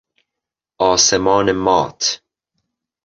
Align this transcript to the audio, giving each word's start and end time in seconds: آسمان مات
آسمان 0.79 1.51
مات 1.51 2.21